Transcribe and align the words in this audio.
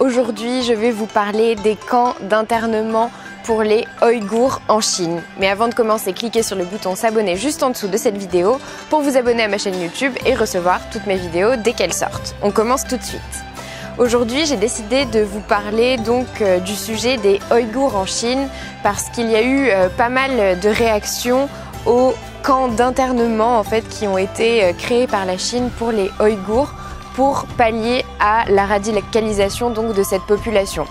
Aujourd'hui, 0.00 0.64
je 0.64 0.72
vais 0.72 0.90
vous 0.90 1.06
parler 1.06 1.54
des 1.54 1.76
camps 1.76 2.16
d'internement 2.22 3.12
pour 3.44 3.62
les 3.62 3.86
Ouïghours 4.02 4.60
en 4.66 4.80
Chine. 4.80 5.22
Mais 5.38 5.48
avant 5.48 5.68
de 5.68 5.74
commencer, 5.74 6.12
cliquez 6.12 6.42
sur 6.42 6.56
le 6.56 6.64
bouton 6.64 6.96
s'abonner 6.96 7.36
juste 7.36 7.62
en 7.62 7.70
dessous 7.70 7.86
de 7.86 7.96
cette 7.96 8.16
vidéo 8.16 8.58
pour 8.90 9.00
vous 9.00 9.16
abonner 9.16 9.44
à 9.44 9.48
ma 9.48 9.58
chaîne 9.58 9.80
YouTube 9.80 10.12
et 10.26 10.34
recevoir 10.34 10.80
toutes 10.90 11.06
mes 11.06 11.14
vidéos 11.14 11.54
dès 11.54 11.72
qu'elles 11.72 11.92
sortent. 11.92 12.34
On 12.42 12.50
commence 12.50 12.82
tout 12.84 12.96
de 12.96 13.02
suite. 13.02 13.20
Aujourd'hui, 13.96 14.44
j'ai 14.44 14.56
décidé 14.56 15.04
de 15.04 15.20
vous 15.20 15.40
parler 15.40 15.98
donc 15.98 16.26
euh, 16.40 16.58
du 16.58 16.74
sujet 16.74 17.16
des 17.18 17.38
Ouïghours 17.52 17.94
en 17.94 18.06
Chine 18.06 18.48
parce 18.82 19.08
qu'il 19.10 19.30
y 19.30 19.36
a 19.36 19.42
eu 19.42 19.68
euh, 19.68 19.88
pas 19.88 20.08
mal 20.08 20.58
de 20.58 20.68
réactions 20.68 21.48
aux 21.86 22.12
camps 22.42 22.66
d'internement 22.66 23.56
en 23.56 23.62
fait 23.62 23.88
qui 23.88 24.08
ont 24.08 24.18
été 24.18 24.64
euh, 24.64 24.72
créés 24.72 25.06
par 25.06 25.26
la 25.26 25.38
Chine 25.38 25.70
pour 25.78 25.92
les 25.92 26.10
Ouïghours 26.18 26.72
pour 27.14 27.46
pallier 27.56 28.04
à 28.20 28.44
la 28.48 28.66
radicalisation 28.66 29.70
donc 29.70 29.94
de 29.94 30.02
cette 30.02 30.22
population. 30.22 30.86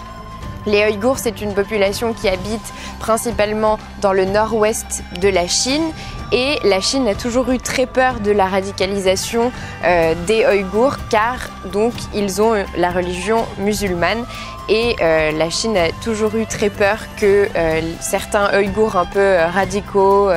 Les 0.67 0.85
Ouïghours, 0.85 1.17
c'est 1.17 1.41
une 1.41 1.55
population 1.55 2.13
qui 2.13 2.29
habite 2.29 2.73
principalement 2.99 3.79
dans 4.01 4.13
le 4.13 4.25
nord-ouest 4.25 5.03
de 5.19 5.27
la 5.27 5.47
Chine 5.47 5.91
et 6.31 6.59
la 6.63 6.79
Chine 6.81 7.07
a 7.07 7.15
toujours 7.15 7.49
eu 7.49 7.57
très 7.57 7.87
peur 7.87 8.19
de 8.19 8.31
la 8.31 8.45
radicalisation 8.45 9.51
euh, 9.83 10.13
des 10.27 10.45
Ouïghours 10.45 10.97
car 11.09 11.49
donc 11.73 11.93
ils 12.13 12.41
ont 12.41 12.53
la 12.77 12.91
religion 12.91 13.45
musulmane 13.57 14.23
et 14.69 14.95
euh, 15.01 15.31
la 15.31 15.49
Chine 15.49 15.77
a 15.77 15.91
toujours 16.03 16.35
eu 16.35 16.45
très 16.45 16.69
peur 16.69 16.97
que 17.17 17.47
euh, 17.55 17.81
certains 17.99 18.57
Ouïghours 18.57 18.95
un 18.95 19.05
peu 19.05 19.35
radicaux 19.53 20.29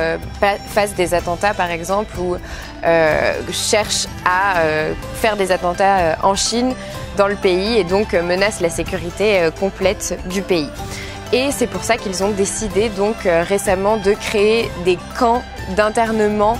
fassent 0.69 0.95
des 0.95 1.13
attentats 1.13 1.53
par 1.53 1.69
exemple 1.71 2.17
ou 2.19 2.35
cherchent 3.51 4.07
à 4.25 4.61
faire 5.15 5.37
des 5.37 5.51
attentats 5.51 6.17
en 6.21 6.35
Chine 6.35 6.73
dans 7.17 7.27
le 7.27 7.35
pays 7.35 7.77
et 7.77 7.83
donc 7.83 8.13
menacent 8.13 8.61
la 8.61 8.69
sécurité 8.69 9.49
complète 9.59 10.19
du 10.29 10.41
pays. 10.41 10.69
Et 11.33 11.51
c'est 11.51 11.67
pour 11.67 11.83
ça 11.83 11.97
qu'ils 11.97 12.23
ont 12.23 12.31
décidé 12.31 12.89
donc 12.89 13.15
récemment 13.23 13.97
de 13.97 14.13
créer 14.13 14.69
des 14.83 14.97
camps 15.17 15.41
d'internement 15.75 16.57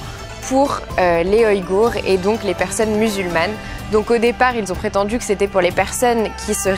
pour 0.49 0.81
euh, 0.99 1.23
les 1.23 1.45
Ouïghours 1.45 1.93
et 2.05 2.17
donc 2.17 2.43
les 2.43 2.53
personnes 2.53 2.95
musulmanes. 2.95 3.53
Donc 3.91 4.09
au 4.09 4.17
départ, 4.17 4.55
ils 4.55 4.71
ont 4.71 4.75
prétendu 4.75 5.17
que 5.17 5.23
c'était 5.23 5.47
pour 5.47 5.61
les 5.61 5.71
personnes 5.71 6.27
qui 6.45 6.53
se 6.53 6.69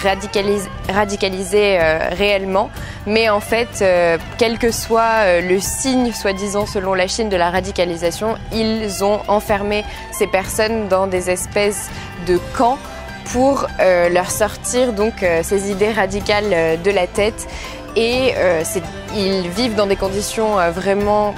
radicalisaient 0.92 1.80
euh, 1.80 2.10
réellement, 2.12 2.70
mais 3.06 3.30
en 3.30 3.40
fait, 3.40 3.80
euh, 3.82 4.18
quel 4.38 4.58
que 4.58 4.72
soit 4.72 5.42
le 5.42 5.60
signe, 5.60 6.12
soi-disant 6.12 6.66
selon 6.66 6.94
la 6.94 7.08
Chine, 7.08 7.30
de 7.30 7.38
la 7.38 7.50
radicalisation, 7.50 8.36
ils 8.52 9.04
ont 9.04 9.22
enfermé 9.28 9.86
ces 10.12 10.28
personnes 10.28 10.88
dans 10.90 11.08
des 11.08 11.30
espèces 11.30 11.90
de 12.28 12.40
camps 12.58 12.78
pour 13.32 13.68
leur 13.80 14.32
sortir 14.32 14.94
donc 14.94 15.26
ces 15.44 15.70
idées 15.70 15.92
radicales 15.92 16.80
de 16.82 16.92
la 16.92 17.08
tête 17.08 17.46
et 17.98 18.34
ils 19.14 19.50
vivent 19.50 19.76
dans 19.76 19.86
des 19.86 19.98
conditions 19.98 20.56
vraiment 20.72 21.36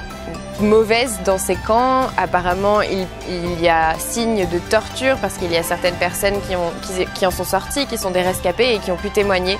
mauvaise 0.61 1.19
dans 1.25 1.38
ces 1.38 1.55
camps. 1.55 2.07
Apparemment, 2.17 2.81
il, 2.81 3.07
y 3.61 3.69
a 3.69 3.95
signe 3.97 4.47
de 4.47 4.59
torture 4.69 5.17
parce 5.17 5.35
qu'il 5.35 5.51
y 5.51 5.57
a 5.57 5.63
certaines 5.63 5.95
personnes 5.95 6.35
qui, 6.47 6.55
ont, 6.55 6.71
qui, 7.16 7.25
en 7.25 7.31
sont 7.31 7.43
sorties, 7.43 7.85
qui 7.88 7.97
sont 7.97 8.11
des 8.11 8.21
rescapés 8.21 8.75
et 8.75 8.79
qui 8.79 8.91
ont 8.91 8.97
pu 8.97 9.09
témoigner 9.09 9.57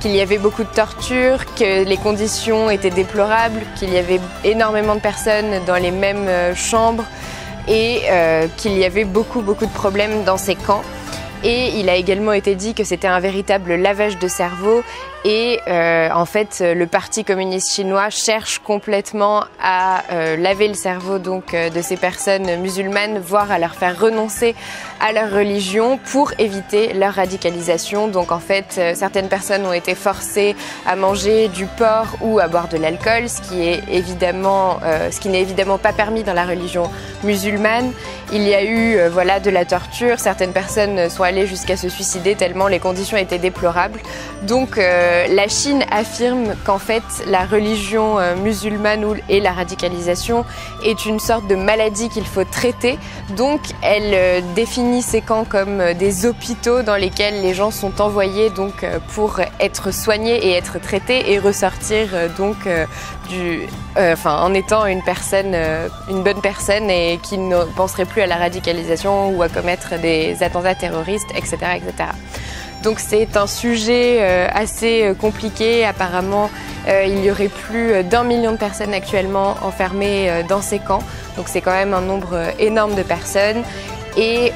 qu'il 0.00 0.14
y 0.14 0.20
avait 0.20 0.38
beaucoup 0.38 0.64
de 0.64 0.68
torture, 0.68 1.46
que 1.54 1.84
les 1.84 1.96
conditions 1.96 2.68
étaient 2.68 2.90
déplorables, 2.90 3.62
qu'il 3.76 3.92
y 3.92 3.96
avait 3.96 4.20
énormément 4.44 4.96
de 4.96 5.00
personnes 5.00 5.64
dans 5.66 5.76
les 5.76 5.92
mêmes 5.92 6.28
euh, 6.28 6.54
chambres 6.54 7.04
et 7.68 8.02
euh, 8.10 8.46
qu'il 8.58 8.76
y 8.76 8.84
avait 8.84 9.04
beaucoup 9.04 9.40
beaucoup 9.40 9.64
de 9.64 9.72
problèmes 9.72 10.24
dans 10.24 10.36
ces 10.36 10.56
camps. 10.56 10.82
Et 11.42 11.78
il 11.78 11.88
a 11.88 11.94
également 11.94 12.32
été 12.32 12.54
dit 12.54 12.74
que 12.74 12.84
c'était 12.84 13.06
un 13.06 13.20
véritable 13.20 13.74
lavage 13.74 14.18
de 14.18 14.28
cerveau 14.28 14.82
et 15.24 15.60
euh, 15.68 16.10
en 16.12 16.26
fait, 16.26 16.62
le 16.62 16.86
Parti 16.86 17.24
communiste 17.24 17.72
chinois 17.72 18.10
cherche 18.10 18.58
complètement 18.58 19.44
à 19.62 20.02
euh, 20.12 20.36
laver 20.36 20.68
le 20.68 20.74
cerveau 20.74 21.18
donc 21.18 21.54
euh, 21.54 21.70
de 21.70 21.80
ces 21.80 21.96
personnes 21.96 22.60
musulmanes, 22.60 23.18
voire 23.18 23.50
à 23.50 23.58
leur 23.58 23.74
faire 23.74 23.98
renoncer 23.98 24.54
à 25.00 25.12
leur 25.12 25.30
religion 25.30 25.98
pour 26.12 26.32
éviter 26.38 26.92
leur 26.92 27.14
radicalisation. 27.14 28.08
Donc 28.08 28.32
en 28.32 28.38
fait, 28.38 28.80
certaines 28.94 29.28
personnes 29.28 29.64
ont 29.66 29.72
été 29.72 29.94
forcées 29.94 30.54
à 30.86 30.94
manger 30.94 31.48
du 31.48 31.66
porc 31.66 32.16
ou 32.20 32.38
à 32.38 32.46
boire 32.46 32.68
de 32.68 32.76
l'alcool, 32.76 33.28
ce 33.28 33.40
qui 33.40 33.66
est 33.66 33.82
évidemment, 33.90 34.78
n'est 35.24 35.40
évidemment 35.40 35.78
pas 35.78 35.92
permis 35.92 36.22
dans 36.22 36.32
la 36.32 36.44
religion 36.44 36.90
musulmane. 37.22 37.92
Il 38.32 38.42
y 38.42 38.54
a 38.54 38.64
eu 38.64 38.98
voilà 39.08 39.40
de 39.40 39.50
la 39.50 39.64
torture. 39.64 40.18
Certaines 40.18 40.52
personnes 40.52 41.10
sont 41.10 41.22
allées 41.22 41.46
jusqu'à 41.46 41.76
se 41.76 41.88
suicider 41.88 42.34
tellement 42.34 42.68
les 42.68 42.78
conditions 42.78 43.18
étaient 43.18 43.38
déplorables. 43.38 44.00
Donc 44.42 44.78
la 45.28 45.48
Chine 45.48 45.84
affirme 45.90 46.54
qu'en 46.64 46.78
fait 46.78 47.02
la 47.26 47.44
religion 47.44 48.18
euh, 48.18 48.36
musulmane 48.36 49.04
et 49.28 49.40
la 49.40 49.52
radicalisation 49.52 50.44
est 50.84 51.06
une 51.06 51.18
sorte 51.18 51.46
de 51.48 51.54
maladie 51.54 52.08
qu'il 52.08 52.24
faut 52.24 52.44
traiter. 52.44 52.98
Donc 53.36 53.60
elle 53.82 54.12
euh, 54.14 54.40
définit 54.54 55.02
ces 55.02 55.20
camps 55.20 55.44
comme 55.44 55.94
des 55.94 56.26
hôpitaux 56.26 56.82
dans 56.82 56.96
lesquels 56.96 57.42
les 57.42 57.54
gens 57.54 57.70
sont 57.70 58.00
envoyés 58.00 58.50
donc 58.50 58.86
pour 59.14 59.40
être 59.60 59.92
soignés 59.92 60.46
et 60.46 60.52
être 60.52 60.80
traités 60.80 61.32
et 61.32 61.38
ressortir 61.38 62.08
donc 62.36 62.56
en 64.24 64.54
étant 64.54 64.86
une 64.86 65.02
personne, 65.02 65.56
une 66.08 66.22
bonne 66.22 66.40
personne 66.40 66.90
et 66.90 67.18
qui 67.22 67.38
ne 67.38 67.64
penserait 67.76 68.04
plus 68.04 68.22
à 68.22 68.26
la 68.26 68.36
radicalisation 68.36 69.30
ou 69.30 69.42
à 69.42 69.48
commettre 69.48 69.98
des 70.00 70.42
attentats 70.42 70.74
terroristes, 70.74 71.30
etc., 71.36 71.56
etc. 71.76 72.10
Donc 72.84 73.00
c'est 73.00 73.38
un 73.38 73.46
sujet 73.46 74.18
euh, 74.20 74.46
assez 74.52 75.04
euh, 75.04 75.14
compliqué. 75.14 75.86
Apparemment, 75.86 76.50
euh, 76.86 77.04
il 77.06 77.24
y 77.24 77.30
aurait 77.30 77.48
plus 77.48 78.04
d'un 78.04 78.24
million 78.24 78.52
de 78.52 78.58
personnes 78.58 78.92
actuellement 78.92 79.56
enfermées 79.62 80.44
dans 80.50 80.60
ces 80.60 80.78
camps. 80.78 81.02
Donc 81.38 81.46
c'est 81.48 81.62
quand 81.62 81.72
même 81.72 81.94
un 81.94 82.02
nombre 82.02 82.38
énorme 82.58 82.94
de 82.94 83.02
personnes. 83.02 83.62
Et 84.16 84.52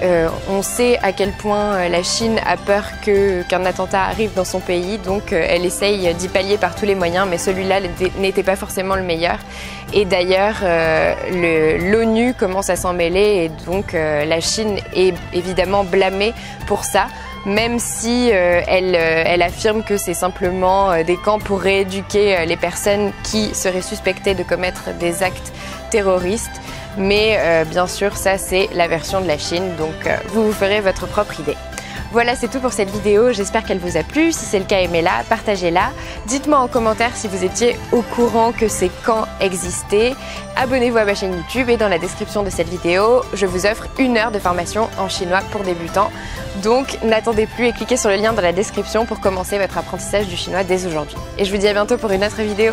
on 0.49 0.63
sait 0.63 1.01
à 1.03 1.11
quel 1.11 1.33
point 1.33 1.89
la 1.89 2.05
Chine 2.05 2.39
a 2.47 2.57
peur 2.57 2.85
qu'un 3.03 3.67
attentat 3.67 4.03
arrive 4.03 4.33
dans 4.35 4.45
son 4.45 4.61
pays, 4.61 4.99
donc 4.99 5.33
elle 5.33 5.67
essaye 5.67 6.15
d'y 6.15 6.29
pallier 6.29 6.59
par 6.59 6.77
tous 6.77 6.85
les 6.85 6.95
moyens, 6.95 7.27
mais 7.29 7.39
celui-là 7.39 7.81
n'était 8.21 8.45
pas 8.45 8.55
forcément 8.55 8.95
le 8.95 9.03
meilleur. 9.03 9.39
Et 9.93 10.05
d'ailleurs, 10.05 10.63
l'ONU 11.33 12.35
commence 12.35 12.71
à 12.71 12.77
s'en 12.77 12.93
mêler, 12.93 13.47
et 13.47 13.49
donc 13.67 13.95
la 13.95 14.41
Chine 14.41 14.77
est 14.95 15.15
évidemment 15.33 15.83
blâmée 15.83 16.35
pour 16.69 16.85
ça 16.85 17.09
même 17.47 17.79
si 17.79 18.31
euh, 18.33 18.63
elle, 18.67 18.95
euh, 18.95 19.23
elle, 19.27 19.43
affirme 19.43 19.83
que 19.83 19.97
c'est 19.97 20.15
simplement 20.15 20.91
euh, 20.91 21.03
des 21.03 21.17
camps 21.17 21.39
pour 21.39 21.61
rééduquer 21.61 22.45
les 22.47 22.57
personnes 22.57 23.13
qui 23.25 23.55
seraient 23.55 23.83
suspectées 23.83 24.35
de 24.35 24.43
commettre 24.43 24.95
des 24.99 25.23
actes 25.23 25.53
terroristes. 25.91 26.61
Mais 26.97 27.39
bien 27.71 27.87
sûr, 27.87 28.17
ça 28.17 28.39
c'est 28.39 28.69
la 28.75 28.89
version 28.89 29.21
de 29.21 29.29
la 29.29 29.39
Chine, 29.39 29.77
donc 29.77 29.95
vous 30.29 30.47
vous 30.47 30.53
ferez 30.53 30.81
votre 30.81 31.07
propre 31.07 31.39
idée. 31.39 31.57
Voilà, 32.11 32.35
c'est 32.35 32.49
tout 32.49 32.61
pour 32.61 32.73
cette 32.73 32.89
vidéo. 32.89 33.33
J'espère 33.33 33.65
qu'elle 33.65 33.79
vous 33.79 33.99
a 33.99 34.03
plu. 34.03 34.33
Si 34.33 34.47
c'est 34.47 34.59
le 34.59 34.65
cas, 34.65 34.81
aimez-la, 34.81 35.25
partagez-la. 35.29 35.91
Dites-moi 36.27 36.59
en 36.59 36.67
commentaire 36.67 37.15
si 37.15 37.29
vous 37.29 37.45
étiez 37.45 37.77
au 37.93 38.01
courant 38.01 38.53
que 38.53 38.67
ces 38.67 38.91
camps 39.05 39.27
existaient. 39.41 40.15
Abonnez-vous 40.57 40.97
à 40.97 41.05
ma 41.05 41.15
chaîne 41.15 41.35
YouTube 41.35 41.69
et 41.69 41.77
dans 41.77 41.89
la 41.89 41.99
description 41.99 42.43
de 42.43 42.51
cette 42.51 42.69
vidéo, 42.69 43.23
je 43.35 43.45
vous 43.45 43.67
offre 43.67 43.87
une 43.99 44.17
heure 44.17 44.31
de 44.31 44.39
formation 44.39 44.89
en 44.99 45.09
chinois 45.11 45.43
pour 45.53 45.63
débutants. 45.63 46.11
Donc 46.63 46.99
n'attendez 47.05 47.47
plus 47.47 47.67
et 47.67 47.73
cliquez 47.73 47.99
sur 47.99 48.09
le 48.09 48.17
lien 48.17 48.33
dans 48.33 48.43
la 48.43 48.53
description 48.53 49.05
pour 49.05 49.21
commencer 49.21 49.59
votre 49.59 49.77
apprentissage 49.77 50.27
du 50.27 50.37
chinois 50.37 50.65
dès 50.65 50.87
aujourd'hui. 50.87 51.17
Et 51.37 51.45
je 51.45 51.53
vous 51.53 51.59
dis 51.59 51.69
à 51.69 51.75
bientôt 51.75 51.99
pour 51.99 52.11
une 52.11 52.25
autre 52.25 52.41
vidéo. 52.41 52.73